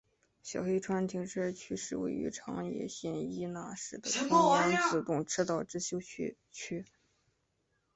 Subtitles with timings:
[0.41, 4.27] 小黑川停车区是位于长野县伊那市的中
[4.71, 6.87] 央自动车道之休息区。